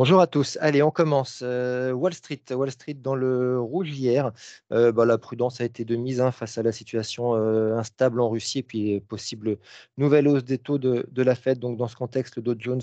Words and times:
Bonjour 0.00 0.22
à 0.22 0.26
tous. 0.26 0.56
Allez, 0.62 0.82
on 0.82 0.90
commence. 0.90 1.40
Euh, 1.42 1.92
Wall 1.92 2.14
Street, 2.14 2.40
Wall 2.52 2.70
Street 2.70 2.94
dans 2.94 3.14
le 3.14 3.60
rouge 3.60 3.90
hier. 3.90 4.32
Euh, 4.72 4.92
bah, 4.92 5.04
la 5.04 5.18
prudence 5.18 5.60
a 5.60 5.64
été 5.66 5.84
de 5.84 5.94
mise 5.94 6.22
hein, 6.22 6.30
face 6.30 6.56
à 6.56 6.62
la 6.62 6.72
situation 6.72 7.34
euh, 7.34 7.76
instable 7.76 8.22
en 8.22 8.30
Russie 8.30 8.60
et 8.60 8.62
puis 8.62 8.98
possible 9.00 9.58
nouvelle 9.98 10.26
hausse 10.26 10.42
des 10.42 10.56
taux 10.56 10.78
de, 10.78 11.04
la 11.14 11.34
Fed. 11.34 11.58
Donc, 11.58 11.76
dans 11.76 11.86
ce 11.86 11.96
contexte, 11.96 12.36
le 12.36 12.42
Dow 12.42 12.54
Jones 12.58 12.80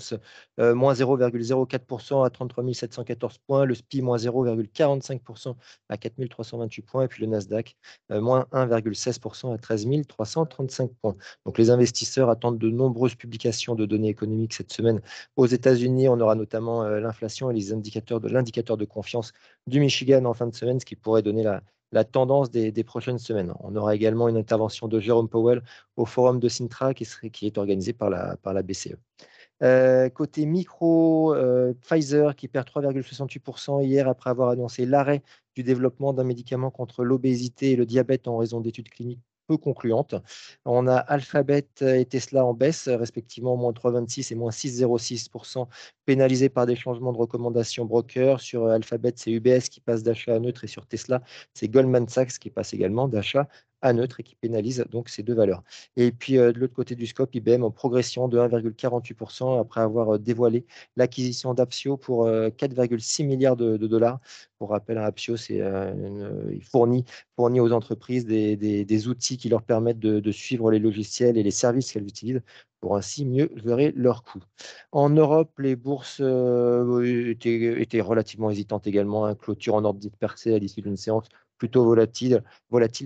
moins 0.58 0.92
0,04% 0.92 2.24
à 2.24 2.30
33 2.30 2.64
714 2.72 3.38
points, 3.38 3.64
le 3.64 3.74
SPI 3.74 4.00
moins 4.00 4.18
0,45% 4.18 5.56
à 5.88 5.96
4 5.96 6.24
328 6.30 6.82
points 6.82 7.02
et 7.02 7.08
puis 7.08 7.24
le 7.24 7.30
Nasdaq 7.30 7.74
moins 8.10 8.46
1,16% 8.52 9.52
à 9.52 9.58
13 9.58 9.88
335 10.06 10.92
points. 11.02 11.16
Donc, 11.44 11.58
les 11.58 11.70
investisseurs 11.70 12.30
attendent 12.30 12.58
de 12.58 12.70
nombreuses 12.70 13.16
publications 13.16 13.74
de 13.74 13.86
données 13.86 14.10
économiques 14.10 14.54
cette 14.54 14.72
semaine 14.72 15.00
aux 15.34 15.46
États-Unis. 15.46 16.08
On 16.08 16.20
aura 16.20 16.36
notamment 16.36 16.84
l'inflation 17.08 17.50
et 17.50 17.54
les 17.54 17.72
indicateurs 17.72 18.20
de 18.20 18.28
l'indicateur 18.28 18.76
de 18.76 18.84
confiance 18.84 19.32
du 19.66 19.80
Michigan 19.80 20.24
en 20.24 20.34
fin 20.34 20.46
de 20.46 20.54
semaine, 20.54 20.78
ce 20.78 20.86
qui 20.86 20.96
pourrait 20.96 21.22
donner 21.22 21.42
la, 21.42 22.04
tendance 22.04 22.50
des, 22.50 22.84
prochaines 22.84 23.18
semaines. 23.18 23.52
On 23.60 23.74
aura 23.74 23.94
également 23.94 24.28
une 24.28 24.36
intervention 24.36 24.88
de 24.88 25.00
Jérôme 25.00 25.28
Powell 25.28 25.62
au 25.96 26.04
forum 26.04 26.38
de 26.38 26.48
Sintra 26.48 26.94
qui, 26.94 27.06
qui 27.32 27.46
est 27.46 27.58
organisé 27.58 27.92
par 27.92 28.10
la, 28.10 28.36
par 28.36 28.52
la 28.52 28.62
BCE. 28.62 28.96
Euh, 29.62 30.08
côté 30.08 30.46
micro, 30.46 31.34
euh, 31.34 31.74
Pfizer 31.80 32.36
qui 32.36 32.46
perd 32.46 32.68
3,68% 32.68 33.84
hier 33.84 34.06
après 34.06 34.30
avoir 34.30 34.50
annoncé 34.50 34.86
l'arrêt 34.86 35.22
du 35.56 35.64
développement 35.64 36.12
d'un 36.12 36.24
médicament 36.24 36.70
contre 36.70 37.02
l'obésité 37.02 37.72
et 37.72 37.76
le 37.76 37.84
diabète 37.84 38.28
en 38.28 38.36
raison 38.36 38.60
d'études 38.60 38.88
cliniques 38.88 39.27
peu 39.48 39.56
concluante. 39.56 40.14
On 40.64 40.86
a 40.86 40.96
Alphabet 40.96 41.66
et 41.80 42.04
Tesla 42.04 42.44
en 42.44 42.54
baisse, 42.54 42.88
respectivement 42.88 43.56
moins 43.56 43.72
3,26 43.72 44.32
et 44.32 44.36
moins 44.36 44.50
6,06%, 44.50 45.66
pénalisés 46.04 46.50
par 46.50 46.66
des 46.66 46.76
changements 46.76 47.12
de 47.12 47.18
recommandations 47.18 47.84
broker. 47.86 48.40
Sur 48.40 48.68
Alphabet, 48.68 49.12
c'est 49.16 49.32
UBS 49.32 49.68
qui 49.70 49.80
passe 49.80 50.02
d'achat 50.02 50.34
à 50.34 50.38
neutre 50.38 50.64
et 50.64 50.68
sur 50.68 50.86
Tesla, 50.86 51.22
c'est 51.54 51.68
Goldman 51.68 52.08
Sachs 52.08 52.38
qui 52.38 52.50
passe 52.50 52.74
également 52.74 53.08
d'achat 53.08 53.48
à 53.82 53.92
neutre 53.92 54.20
et 54.20 54.22
qui 54.22 54.34
pénalise 54.34 54.84
donc 54.90 55.08
ces 55.08 55.22
deux 55.22 55.34
valeurs. 55.34 55.62
Et 55.96 56.12
puis 56.12 56.38
euh, 56.38 56.52
de 56.52 56.58
l'autre 56.58 56.74
côté 56.74 56.94
du 56.94 57.06
scope, 57.06 57.34
IBM 57.34 57.62
en 57.62 57.70
progression 57.70 58.28
de 58.28 58.38
1,48% 58.38 59.60
après 59.60 59.80
avoir 59.80 60.14
euh, 60.14 60.18
dévoilé 60.18 60.66
l'acquisition 60.96 61.54
d'Apsio 61.54 61.96
pour 61.96 62.26
4,6 62.26 63.22
euh, 63.22 63.26
milliards 63.26 63.56
de, 63.56 63.76
dollars. 63.76 64.20
Pour 64.58 64.70
rappel, 64.70 64.98
Apsio, 64.98 65.36
c'est 65.36 65.58
il 65.58 66.64
fournit, 66.64 67.04
aux 67.36 67.72
entreprises 67.72 68.26
des, 68.26 69.08
outils 69.08 69.36
qui 69.38 69.48
leur 69.48 69.62
permettent 69.62 70.00
de, 70.00 70.32
suivre 70.32 70.70
les 70.70 70.78
logiciels 70.80 71.38
et 71.38 71.42
les 71.42 71.50
services 71.50 71.92
qu'elles 71.92 72.06
utilisent 72.06 72.42
pour 72.80 72.96
ainsi 72.96 73.24
mieux 73.24 73.50
gérer 73.56 73.92
leurs 73.96 74.24
coûts. 74.24 74.42
En 74.92 75.10
Europe, 75.10 75.52
les 75.58 75.76
bourses 75.76 76.20
étaient, 76.20 78.00
relativement 78.00 78.50
hésitantes 78.50 78.86
également. 78.88 79.26
Hein. 79.26 79.36
Clôture 79.36 79.76
en 79.76 79.84
ordre 79.84 80.00
dispersé 80.00 80.54
à 80.54 80.58
l'issue 80.58 80.82
d'une 80.82 80.96
séance 80.96 81.28
plutôt 81.58 81.84
volatile, 81.84 82.40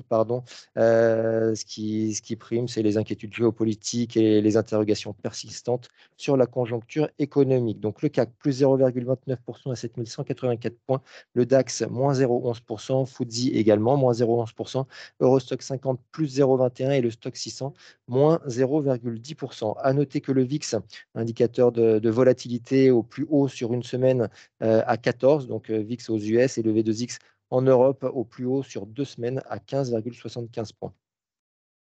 pardon. 0.09 0.45
Euh, 0.77 1.55
ce, 1.55 1.65
qui, 1.65 2.15
ce 2.15 2.23
qui 2.23 2.37
prime, 2.37 2.69
c'est 2.69 2.83
les 2.83 2.99
inquiétudes 2.99 3.35
géopolitiques 3.35 4.17
et 4.17 4.41
les 4.41 4.57
interrogations 4.57 5.13
persistantes 5.15 5.89
sur 6.17 6.37
la 6.37 6.47
conjoncture 6.47 7.09
économique. 7.19 7.81
Donc 7.81 8.03
le 8.03 8.09
CAC, 8.09 8.31
plus 8.39 8.63
0,29% 8.63 9.73
à 9.73 9.77
7184 9.77 10.77
points. 10.87 11.03
Le 11.35 11.47
DAX, 11.47 11.83
moins 11.91 12.13
0,11%. 12.13 13.07
FTSE 13.07 13.49
également, 13.53 13.97
moins 13.97 14.13
0,11%. 14.13 14.85
Eurostock 15.21 15.63
50, 15.63 16.01
plus 16.11 16.39
0,21% 16.39 16.93
et 16.93 17.01
le 17.01 17.11
Stock 17.11 17.37
600, 17.37 17.75
moins 18.09 18.41
0,10%. 18.47 19.77
À 19.79 19.93
noter 19.93 20.21
que 20.21 20.33
le 20.33 20.43
VIX, 20.43 20.77
indicateur 21.15 21.73
de, 21.73 22.11
volatilité 22.11 22.91
au 22.91 23.03
plus 23.03 23.27
haut 23.31 23.49
sur 23.49 23.73
une 23.73 23.83
semaine 23.83 24.29
euh, 24.63 24.83
à 24.87 24.97
14, 24.97 25.49
donc 25.49 25.71
euh, 25.71 25.79
VIX 25.79 26.11
aux 26.11 26.19
US 26.19 26.59
et 26.59 26.63
le 26.63 26.73
V2X 26.73 27.19
en 27.53 27.63
Europe 27.63 28.05
au 28.15 28.25
plus 28.25 28.47
haut 28.47 28.63
sur 28.63 28.87
deux 28.87 29.05
semaines 29.05 29.43
à 29.47 29.59
15,75 29.59 30.73
points. 30.75 30.95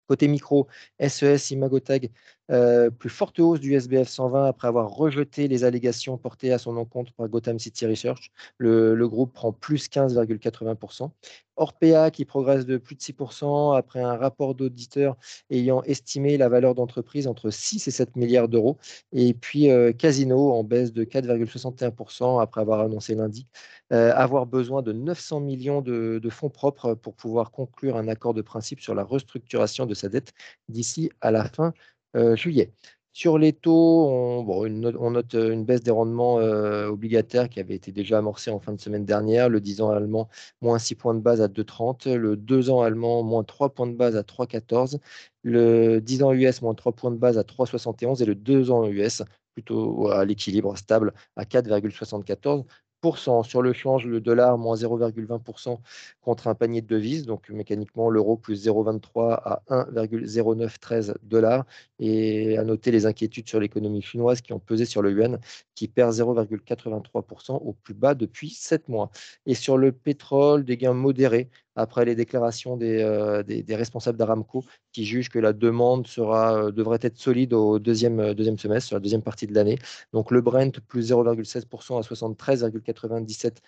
Côté 0.07 0.29
micro, 0.29 0.67
SES, 1.01 1.51
Imagotag, 1.51 2.11
euh, 2.53 2.91
plus 2.91 3.11
forte 3.11 3.41
hausse 3.41 3.59
du 3.59 3.75
SBF 3.75 4.09
120 4.09 4.47
après 4.47 4.69
avoir 4.69 4.89
rejeté 4.89 5.49
les 5.49 5.65
allégations 5.65 6.17
portées 6.17 6.53
à 6.53 6.59
son 6.59 6.77
encontre 6.77 7.13
par 7.15 7.29
Gotham 7.29 7.59
City 7.59 7.87
Research. 7.87 8.31
Le, 8.59 9.07
groupe 9.09 9.33
prend 9.33 9.53
plus 9.53 9.89
15,80%. 9.89 11.11
Orpea 11.57 12.11
qui 12.13 12.25
progresse 12.25 12.67
de 12.67 12.77
plus 12.77 12.95
de 12.95 13.01
6% 13.01 13.77
après 13.77 14.01
un 14.01 14.17
rapport 14.17 14.55
d'auditeur 14.55 15.17
ayant 15.51 15.83
estimé 15.85 16.37
la 16.37 16.49
valeur 16.49 16.75
d'entreprise 16.75 17.27
entre 17.27 17.51
6 17.51 17.89
et 17.89 17.91
7 17.91 18.15
milliards 18.15 18.49
d'euros. 18.49 18.77
Et 19.13 19.33
puis 19.35 19.71
euh, 19.71 19.93
Casino 19.93 20.53
en 20.53 20.65
baisse 20.65 20.93
de 20.93 21.05
4,61% 21.05 22.41
après 22.43 22.61
avoir 22.61 22.81
annoncé 22.81 23.15
lundi 23.15 23.47
euh, 23.93 24.13
avoir 24.17 24.47
besoin 24.47 24.83
de 24.83 24.93
900 24.93 25.39
millions 25.41 25.81
de, 25.81 26.21
fonds 26.29 26.51
propres 26.51 26.95
pour 26.95 27.15
pouvoir 27.15 27.53
conclure 27.53 27.97
un 27.97 28.09
accord 28.09 28.35
de 28.35 28.43
principe 28.43 28.81
sur 28.81 28.97
la 28.97 29.05
restructuration 29.05 29.87
de 29.87 29.95
sa 29.97 30.09
dette 30.09 30.33
d'ici 30.69 31.11
à 31.21 31.31
la 31.31 31.45
fin 31.45 31.75
euh, 32.17 32.37
juillet. 32.37 32.73
Sur 33.17 33.39
les 33.39 33.55
taux, 33.55 34.11
on, 34.11 34.69
note 34.69 35.33
une 35.35 35.65
baisse 35.65 35.83
des 35.83 35.91
rendements 35.91 36.39
euh, 36.39 36.89
obligataires 36.89 37.49
qui 37.49 37.61
avait 37.61 37.75
été 37.75 37.91
déjà 37.91 38.19
amorcée 38.19 38.51
en 38.51 38.61
fin 38.61 38.75
de 38.75 38.81
semaine 38.81 39.07
dernière. 39.07 39.49
Le 39.49 39.59
10 39.63 39.81
ans 39.81 39.91
allemand, 39.91 40.29
moins 40.61 40.79
6 40.79 40.97
points 40.97 41.15
de 41.15 41.21
base 41.21 41.41
à 41.41 41.49
2,30. 41.49 42.13
Le 42.15 42.37
2 42.37 42.69
ans 42.69 42.83
allemand, 42.83 43.23
moins 43.23 43.43
3 43.43 43.71
points 43.71 43.87
de 43.87 43.95
base 43.97 44.17
à 44.17 44.23
3,14. 44.23 44.99
Le 45.43 46.01
10 46.01 46.23
ans 46.25 46.33
US, 46.35 46.61
moins 46.61 46.75
3 46.75 46.93
points 46.93 47.11
de 47.11 47.17
base 47.17 47.39
à 47.39 47.43
3,71. 47.43 48.23
Et 48.23 48.27
le 48.27 48.35
2 48.35 48.71
ans 48.71 48.87
US, 48.87 49.23
plutôt 49.55 50.11
à 50.11 50.27
l'équilibre 50.27 50.77
stable 50.77 51.15
à 51.37 51.45
4,74. 51.45 52.67
Sur 53.15 53.63
le 53.63 53.73
change, 53.73 54.07
le 54.07 54.21
dollar, 54.21 54.59
moins 54.59 54.75
0,20% 54.75 55.79
contre 56.21 56.49
un 56.49 56.55
panier 56.55 56.83
de 56.83 56.87
devises. 56.87 57.27
Donc, 57.27 57.49
mécaniquement, 57.51 58.11
l'euro 58.11 58.37
plus 58.37 58.67
0,23 58.67 59.41
à 59.45 59.63
1,0913 59.69 61.15
dollars. 61.23 61.65
Et 61.99 62.59
à 62.59 62.65
noter 62.65 62.91
les 62.91 63.07
inquiétudes 63.07 63.49
sur 63.49 63.61
l'économie 63.61 64.03
chinoise 64.03 64.41
qui 64.41 64.53
ont 64.53 64.59
pesé 64.59 64.85
sur 64.85 65.03
le 65.03 65.13
yuan, 65.13 65.39
qui 65.75 65.89
perd 65.89 66.13
0,83% 66.13 67.53
au 67.53 67.73
plus 67.73 67.95
bas 67.95 68.15
depuis 68.15 68.51
7 68.51 68.89
mois. 68.89 69.11
Et 69.47 69.55
sur 69.55 69.79
le 69.79 69.93
pétrole, 69.93 70.65
des 70.65 70.77
gains 70.77 70.95
modérés 70.95 71.49
après 71.77 72.05
les 72.05 72.15
déclarations 72.15 72.77
des, 72.77 73.03
euh, 73.03 73.43
des, 73.43 73.77
responsables 73.77 74.19
d'Aramco 74.19 74.65
qui 74.93 75.05
jugent 75.05 75.29
que 75.29 75.39
la 75.39 75.53
demande 75.53 76.07
sera, 76.07 76.57
euh, 76.57 76.71
devrait 76.73 76.99
être 77.03 77.19
solide 77.19 77.53
au 77.53 77.79
deuxième, 77.79 78.19
euh, 78.19 78.35
deuxième 78.35 78.59
semestre, 78.59 78.89
sur 78.89 78.97
la 78.97 79.01
deuxième 79.01 79.23
partie 79.23 79.47
de 79.47 79.55
l'année. 79.55 79.79
Donc 80.13 80.31
le 80.31 80.41
Brent 80.41 80.81
plus 80.89 81.13
0,16% 81.13 81.99
à 81.99 82.03
73,97 82.03 83.61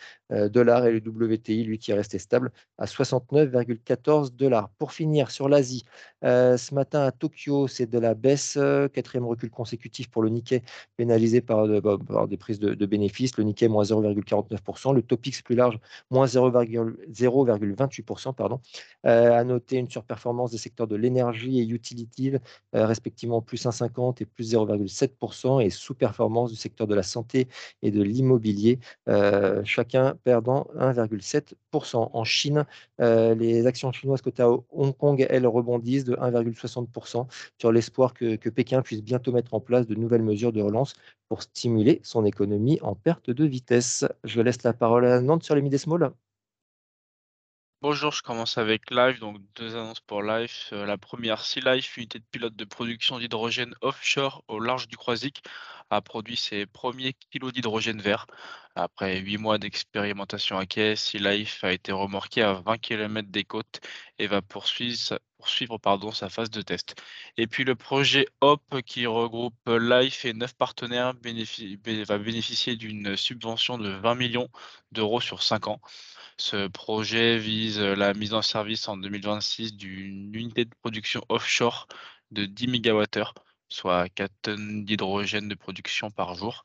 dollars 0.50 0.86
et 0.86 0.92
le 0.92 1.00
WTI, 1.00 1.64
lui, 1.64 1.78
qui 1.78 1.90
est 1.90 1.94
resté 1.94 2.18
stable 2.18 2.50
à 2.78 2.86
69,14 2.86 4.34
dollars. 4.34 4.70
Pour 4.78 4.92
finir, 4.92 5.30
sur 5.30 5.48
l'Asie, 5.48 5.84
ce 6.22 6.74
matin 6.74 7.02
à 7.02 7.12
Tokyo, 7.12 7.68
c'est 7.68 7.86
de 7.86 7.98
la 7.98 8.14
baisse, 8.14 8.58
quatrième 8.92 9.26
recul 9.26 9.50
consécutif 9.50 10.08
pour 10.08 10.22
le 10.22 10.30
Nikkei, 10.30 10.62
pénalisé 10.96 11.40
par, 11.40 11.66
bah, 11.66 12.26
des 12.28 12.36
prises 12.36 12.58
de, 12.58 12.86
bénéfices. 12.86 13.36
Le 13.36 13.44
Nikkei, 13.44 13.68
moins 13.68 13.84
0,49%. 13.84 14.94
Le 14.94 15.02
Topix 15.02 15.42
plus 15.42 15.54
large, 15.54 15.78
moins 16.10 16.26
0,28%. 16.26 17.97
Pardon. 18.02 18.60
Euh, 19.06 19.32
à 19.32 19.44
noter 19.44 19.76
une 19.76 19.88
surperformance 19.88 20.50
des 20.50 20.58
secteurs 20.58 20.86
de 20.86 20.96
l'énergie 20.96 21.60
et 21.60 21.66
utilities, 21.66 22.32
euh, 22.74 22.86
respectivement 22.86 23.40
plus 23.42 23.64
1,50 23.66 24.22
et 24.22 24.26
plus 24.26 24.52
0,7%, 24.52 25.60
et 25.60 25.70
sous-performance 25.70 26.50
du 26.50 26.56
secteur 26.56 26.86
de 26.86 26.94
la 26.94 27.02
santé 27.02 27.48
et 27.82 27.90
de 27.90 28.02
l'immobilier, 28.02 28.78
euh, 29.08 29.62
chacun 29.64 30.16
perdant 30.24 30.66
1,7%. 30.78 32.10
En 32.12 32.24
Chine, 32.24 32.64
les 32.98 33.66
actions 33.66 33.92
chinoises 33.92 34.22
cotées 34.22 34.42
à 34.42 34.50
Hong 34.50 34.96
Kong, 34.96 35.26
elles 35.28 35.46
rebondissent 35.46 36.04
de 36.04 36.16
1,60% 36.16 37.26
sur 37.58 37.72
l'espoir 37.72 38.14
que, 38.14 38.36
que 38.36 38.48
Pékin 38.48 38.82
puisse 38.82 39.02
bientôt 39.02 39.32
mettre 39.32 39.54
en 39.54 39.60
place 39.60 39.86
de 39.86 39.94
nouvelles 39.94 40.22
mesures 40.22 40.52
de 40.52 40.62
relance 40.62 40.94
pour 41.28 41.42
stimuler 41.42 42.00
son 42.02 42.24
économie 42.24 42.78
en 42.82 42.94
perte 42.94 43.30
de 43.30 43.44
vitesse. 43.44 44.04
Je 44.24 44.40
laisse 44.40 44.62
la 44.62 44.72
parole 44.72 45.06
à 45.06 45.20
Nantes 45.20 45.44
sur 45.44 45.54
les 45.54 45.62
mid 45.62 45.76
small. 45.76 46.12
Bonjour, 47.80 48.10
je 48.10 48.22
commence 48.22 48.58
avec 48.58 48.90
Live, 48.90 49.20
donc 49.20 49.38
deux 49.54 49.76
annonces 49.76 50.00
pour 50.00 50.20
Live. 50.20 50.50
Euh, 50.72 50.84
la 50.84 50.98
première, 50.98 51.44
Sea 51.44 51.60
Life, 51.60 51.96
unité 51.96 52.18
de 52.18 52.24
pilote 52.24 52.56
de 52.56 52.64
production 52.64 53.20
d'hydrogène 53.20 53.72
offshore 53.82 54.42
au 54.48 54.58
large 54.58 54.88
du 54.88 54.96
Croisic, 54.96 55.44
a 55.88 56.00
produit 56.00 56.36
ses 56.36 56.66
premiers 56.66 57.12
kilos 57.30 57.52
d'hydrogène 57.52 58.00
vert. 58.02 58.26
Après 58.80 59.18
huit 59.18 59.38
mois 59.38 59.58
d'expérimentation 59.58 60.56
à 60.56 60.64
quai, 60.64 60.94
Sea 60.94 61.18
Life 61.18 61.64
a 61.64 61.72
été 61.72 61.90
remorqué 61.90 62.42
à 62.42 62.52
20 62.52 62.78
km 62.78 63.28
des 63.28 63.42
côtes 63.42 63.80
et 64.20 64.28
va 64.28 64.40
poursuivre, 64.40 65.18
sa 66.12 66.28
phase 66.28 66.48
de 66.48 66.62
test. 66.62 66.94
Et 67.36 67.48
puis 67.48 67.64
le 67.64 67.74
projet 67.74 68.28
HOP 68.40 68.82
qui 68.82 69.06
regroupe 69.06 69.56
Life 69.66 70.24
et 70.24 70.32
neuf 70.32 70.54
partenaires 70.54 71.12
va 71.12 72.18
bénéficier 72.18 72.76
d'une 72.76 73.16
subvention 73.16 73.78
de 73.78 73.88
20 73.90 74.14
millions 74.14 74.48
d'euros 74.92 75.20
sur 75.20 75.42
cinq 75.42 75.66
ans. 75.66 75.80
Ce 76.36 76.68
projet 76.68 77.36
vise 77.36 77.80
la 77.80 78.14
mise 78.14 78.32
en 78.32 78.42
service 78.42 78.86
en 78.86 78.96
2026 78.96 79.74
d'une 79.74 80.32
unité 80.32 80.64
de 80.64 80.74
production 80.82 81.20
offshore 81.28 81.88
de 82.30 82.46
10 82.46 82.68
MWh 82.68 83.32
soit 83.68 84.08
4 84.10 84.32
tonnes 84.42 84.84
d'hydrogène 84.84 85.48
de 85.48 85.54
production 85.54 86.10
par 86.10 86.34
jour. 86.34 86.62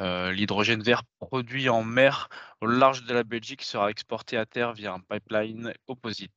Euh, 0.00 0.32
l'hydrogène 0.32 0.82
vert 0.82 1.02
produit 1.18 1.68
en 1.68 1.82
mer 1.82 2.28
au 2.60 2.66
large 2.66 3.04
de 3.04 3.14
la 3.14 3.24
Belgique 3.24 3.62
sera 3.62 3.90
exporté 3.90 4.36
à 4.36 4.46
terre 4.46 4.72
via 4.72 4.92
un 4.92 5.00
pipeline 5.00 5.74
opposite. 5.88 6.32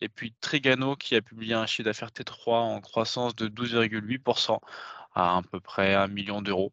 Et 0.00 0.08
puis 0.08 0.34
Trigano 0.40 0.96
qui 0.96 1.14
a 1.16 1.22
publié 1.22 1.54
un 1.54 1.66
chiffre 1.66 1.84
d'affaires 1.84 2.10
T3 2.10 2.50
en 2.50 2.80
croissance 2.80 3.34
de 3.36 3.48
12,8% 3.48 4.58
à 5.14 5.36
à 5.36 5.42
peu 5.42 5.60
près 5.60 5.94
1 5.94 6.08
million 6.08 6.42
d'euros, 6.42 6.72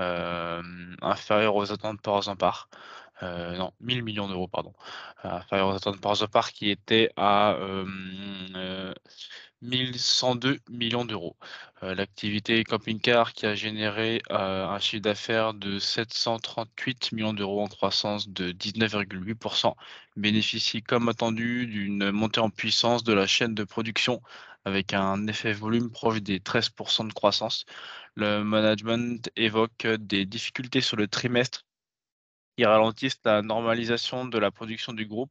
euh, 0.00 0.62
inférieur 1.02 1.56
aux 1.56 1.72
attentes 1.72 2.00
par 2.02 2.28
an 2.28 2.36
par. 2.36 2.68
Euh, 3.22 3.56
non, 3.56 3.72
1000 3.80 4.02
millions 4.02 4.28
d'euros, 4.28 4.48
pardon, 4.48 4.74
inférieur 5.24 5.68
aux 5.68 5.74
attentes 5.74 6.00
par 6.00 6.14
part 6.30 6.52
qui 6.52 6.70
était 6.70 7.10
à 7.16 7.56
1102 9.62 10.60
millions 10.68 11.04
d'euros. 11.04 11.36
Euh, 11.82 11.94
l'activité 11.94 12.62
camping-car 12.64 13.32
qui 13.32 13.46
a 13.46 13.54
généré 13.54 14.22
euh, 14.30 14.66
un 14.66 14.78
chiffre 14.78 15.02
d'affaires 15.02 15.54
de 15.54 15.78
738 15.78 17.12
millions 17.12 17.32
d'euros 17.32 17.62
en 17.62 17.66
croissance 17.68 18.28
de 18.28 18.52
19,8% 18.52 19.74
bénéficie 20.16 20.82
comme 20.82 21.08
attendu 21.08 21.66
d'une 21.66 22.10
montée 22.10 22.40
en 22.40 22.50
puissance 22.50 23.02
de 23.04 23.12
la 23.12 23.26
chaîne 23.26 23.54
de 23.54 23.64
production 23.64 24.22
avec 24.64 24.94
un 24.94 25.26
effet 25.26 25.52
volume 25.52 25.90
proche 25.90 26.22
des 26.22 26.40
13% 26.40 27.08
de 27.08 27.12
croissance. 27.12 27.64
Le 28.14 28.42
management 28.42 29.30
évoque 29.36 29.86
des 29.86 30.26
difficultés 30.26 30.80
sur 30.80 30.96
le 30.96 31.08
trimestre 31.08 31.64
qui 32.56 32.64
ralentissent 32.64 33.20
la 33.24 33.42
normalisation 33.42 34.24
de 34.24 34.38
la 34.38 34.50
production 34.50 34.92
du 34.92 35.06
groupe 35.06 35.30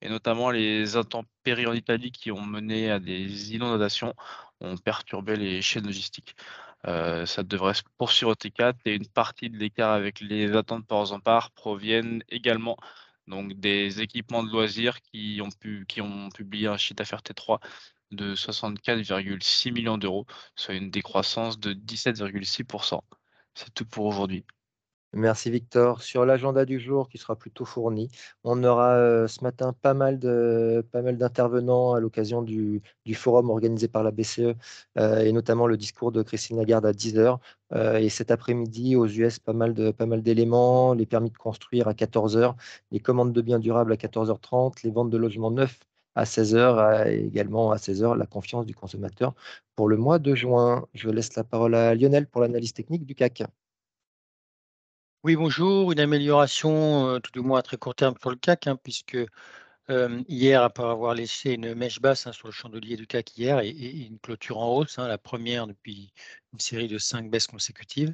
et 0.00 0.08
notamment 0.08 0.50
les 0.50 0.96
intempéries 0.96 1.66
en 1.66 1.74
Italie 1.74 2.10
qui 2.12 2.30
ont 2.32 2.42
mené 2.42 2.90
à 2.90 2.98
des 2.98 3.54
inondations 3.54 4.14
ont 4.60 4.76
perturbé 4.76 5.36
les 5.36 5.62
chaînes 5.62 5.86
logistiques. 5.86 6.34
Euh, 6.86 7.26
ça 7.26 7.42
devrait 7.44 7.74
se 7.74 7.82
poursuivre 7.98 8.32
au 8.32 8.34
T4 8.34 8.74
et 8.84 8.94
une 8.94 9.06
partie 9.06 9.50
de 9.50 9.56
l'écart 9.56 9.92
avec 9.92 10.20
les 10.20 10.56
attentes 10.56 10.86
par 10.86 11.06
part 11.22 11.52
proviennent 11.52 12.24
également 12.28 12.76
donc 13.28 13.52
des 13.54 14.00
équipements 14.00 14.42
de 14.42 14.50
loisirs 14.50 15.00
qui 15.02 15.40
ont, 15.42 15.50
pu, 15.50 15.84
qui 15.86 16.00
ont 16.00 16.28
publié 16.30 16.66
un 16.66 16.76
chiffre 16.76 16.96
d'affaires 16.96 17.22
T3 17.22 17.60
de 18.10 18.34
64,6 18.34 19.72
millions 19.72 19.98
d'euros, 19.98 20.26
soit 20.56 20.74
une 20.74 20.90
décroissance 20.90 21.58
de 21.60 21.72
17,6%. 21.72 23.00
C'est 23.54 23.72
tout 23.74 23.86
pour 23.86 24.06
aujourd'hui. 24.06 24.44
Merci 25.14 25.50
Victor. 25.50 26.02
Sur 26.02 26.24
l'agenda 26.24 26.64
du 26.64 26.80
jour 26.80 27.08
qui 27.10 27.18
sera 27.18 27.36
plutôt 27.36 27.66
fourni, 27.66 28.08
on 28.44 28.64
aura 28.64 29.28
ce 29.28 29.44
matin 29.44 29.74
pas 29.74 29.92
mal 29.92 30.18
d'intervenants 30.18 31.92
à 31.92 32.00
l'occasion 32.00 32.40
du, 32.40 32.82
forum 33.14 33.50
organisé 33.50 33.88
par 33.88 34.02
la 34.02 34.10
BCE 34.10 34.54
et 34.96 35.32
notamment 35.32 35.66
le 35.66 35.76
discours 35.76 36.12
de 36.12 36.22
Christine 36.22 36.56
Lagarde 36.56 36.86
à 36.86 36.92
10h. 36.92 37.38
Euh, 37.74 37.98
et 37.98 38.08
cet 38.08 38.30
après-midi 38.30 38.96
aux 38.96 39.06
US, 39.06 39.38
pas 39.38 39.52
mal 39.52 39.74
de 39.74 39.90
pas 39.90 40.06
mal 40.06 40.22
d'éléments, 40.22 40.94
les 40.94 41.06
permis 41.06 41.30
de 41.30 41.38
construire 41.38 41.88
à 41.88 41.92
14h, 41.94 42.54
les 42.90 43.00
commandes 43.00 43.32
de 43.32 43.40
biens 43.42 43.58
durables 43.58 43.92
à 43.92 43.96
14h30, 43.96 44.82
les 44.84 44.90
ventes 44.90 45.10
de 45.10 45.16
logements 45.18 45.50
neufs 45.50 45.80
à 46.14 46.24
16h 46.24 47.08
et 47.08 47.24
également 47.26 47.70
à 47.72 47.76
16h 47.76 48.16
la 48.16 48.26
confiance 48.26 48.66
du 48.66 48.74
consommateur 48.74 49.34
pour 49.76 49.88
le 49.88 49.96
mois 49.96 50.18
de 50.18 50.34
juin. 50.34 50.86
Je 50.94 51.10
laisse 51.10 51.34
la 51.36 51.44
parole 51.44 51.74
à 51.74 51.94
Lionel 51.94 52.26
pour 52.26 52.40
l'analyse 52.42 52.72
technique 52.74 53.06
du 53.06 53.14
CAC. 53.14 53.44
Oui, 55.24 55.36
bonjour. 55.36 55.92
Une 55.92 56.00
amélioration, 56.00 57.20
tout 57.20 57.30
du 57.32 57.40
moins 57.40 57.60
à 57.60 57.62
très 57.62 57.76
court 57.76 57.94
terme 57.94 58.14
pour 58.14 58.32
le 58.32 58.36
CAC, 58.36 58.66
hein, 58.66 58.76
puisque 58.82 59.16
hier, 60.28 60.62
après 60.62 60.82
avoir 60.84 61.14
laissé 61.14 61.52
une 61.52 61.74
mèche 61.74 62.00
basse 62.00 62.26
hein, 62.26 62.32
sur 62.32 62.48
le 62.48 62.52
chandelier 62.52 62.96
du 62.96 63.06
CAC 63.06 63.36
hier 63.38 63.60
et, 63.60 63.70
une 63.70 64.18
clôture 64.18 64.58
en 64.58 64.74
hausse, 64.76 64.98
hein, 64.98 65.06
la 65.06 65.18
première 65.18 65.66
depuis 65.68 66.12
une 66.52 66.58
série 66.60 66.88
de 66.88 66.98
cinq 66.98 67.30
baisses 67.30 67.46
consécutives. 67.46 68.12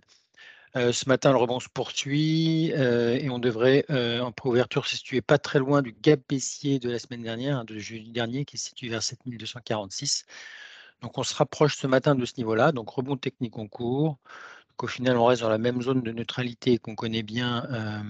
Ce 0.74 1.08
matin, 1.08 1.32
le 1.32 1.38
rebond 1.38 1.60
se 1.60 1.68
poursuit 1.70 2.70
et 2.72 3.30
on 3.30 3.38
devrait, 3.38 3.84
en 4.20 4.32
préouverture, 4.32 4.86
se 4.86 4.96
situer 4.96 5.22
pas 5.22 5.38
très 5.38 5.58
loin 5.58 5.82
du 5.82 5.92
gap 5.92 6.20
baissier 6.28 6.78
de 6.78 6.90
la 6.90 6.98
semaine 6.98 7.22
dernière, 7.22 7.64
de 7.64 7.78
jeudi 7.78 8.10
dernier, 8.12 8.44
qui 8.44 8.58
se 8.58 8.68
situe 8.68 8.88
vers 8.90 9.02
7246. 9.02 10.26
Donc, 11.00 11.16
on 11.16 11.22
se 11.22 11.34
rapproche 11.34 11.76
ce 11.76 11.86
matin 11.86 12.14
de 12.14 12.24
ce 12.26 12.34
niveau-là. 12.38 12.72
Donc, 12.72 12.90
rebond 12.90 13.16
technique 13.16 13.56
en 13.58 13.66
cours 13.66 14.18
au 14.82 14.86
final, 14.86 15.16
on 15.16 15.26
reste 15.26 15.42
dans 15.42 15.48
la 15.48 15.58
même 15.58 15.82
zone 15.82 16.02
de 16.02 16.12
neutralité 16.12 16.78
qu'on 16.78 16.94
connaît 16.94 17.22
bien 17.22 17.66
euh, 17.70 18.02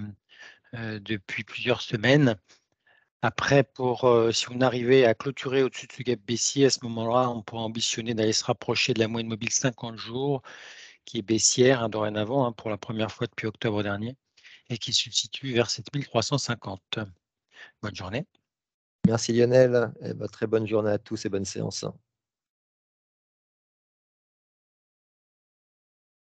euh, 0.75 0.99
depuis 0.99 1.43
plusieurs 1.43 1.81
semaines. 1.81 2.35
Après, 3.21 3.63
pour, 3.63 4.05
euh, 4.05 4.31
si 4.31 4.49
on 4.49 4.61
arrivait 4.61 5.05
à 5.05 5.13
clôturer 5.13 5.63
au-dessus 5.63 5.87
de 5.87 5.93
ce 5.93 6.03
gap 6.03 6.19
baissier, 6.21 6.65
à 6.67 6.69
ce 6.69 6.79
moment-là, 6.83 7.29
on 7.29 7.41
pourrait 7.41 7.63
ambitionner 7.63 8.13
d'aller 8.13 8.33
se 8.33 8.45
rapprocher 8.45 8.93
de 8.93 8.99
la 8.99 9.07
moyenne 9.07 9.29
mobile 9.29 9.51
50 9.51 9.97
jours, 9.97 10.41
qui 11.05 11.19
est 11.19 11.21
baissière 11.21 11.83
hein, 11.83 11.89
dorénavant 11.89 12.45
hein, 12.45 12.53
pour 12.53 12.69
la 12.69 12.77
première 12.77 13.11
fois 13.11 13.27
depuis 13.27 13.47
octobre 13.47 13.83
dernier, 13.83 14.15
et 14.69 14.77
qui 14.77 14.93
se 14.93 15.09
situe 15.11 15.53
vers 15.53 15.69
7350. 15.69 16.99
Bonne 17.81 17.95
journée. 17.95 18.25
Merci 19.07 19.33
Lionel. 19.33 19.91
Et 20.01 20.13
ben, 20.13 20.27
très 20.27 20.47
bonne 20.47 20.67
journée 20.67 20.91
à 20.91 20.99
tous 20.99 21.25
et 21.25 21.29
bonne 21.29 21.45
séance. 21.45 21.85